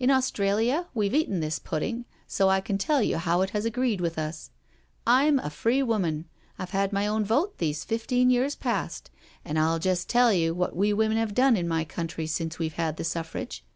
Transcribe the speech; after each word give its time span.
In 0.00 0.10
Australia 0.10 0.86
we've 0.94 1.12
eaten 1.14 1.40
this 1.40 1.58
pudding, 1.58 2.06
so 2.26 2.48
I 2.48 2.62
can 2.62 2.78
tell 2.78 3.02
you 3.02 3.18
how 3.18 3.42
it 3.42 3.50
has 3.50 3.66
agreed 3.66 4.00
with 4.00 4.18
us. 4.18 4.50
I'm 5.06 5.38
a 5.38 5.50
free 5.50 5.82
woman— 5.82 6.24
I've 6.58 6.70
had 6.70 6.94
my 6.94 7.06
own 7.06 7.26
vote 7.26 7.58
these 7.58 7.84
fifteen 7.84 8.30
years 8.30 8.54
past, 8.54 9.10
and 9.44 9.58
I'll 9.58 9.78
just 9.78 10.08
tell 10.08 10.32
you 10.32 10.54
what 10.54 10.74
we 10.74 10.94
women 10.94 11.18
have 11.18 11.34
done 11.34 11.58
in 11.58 11.68
my 11.68 11.84
country 11.84 12.26
since 12.26 12.58
we've 12.58 12.72
had 12.80 12.96
the 12.96 13.04
Suffrage. 13.04 13.66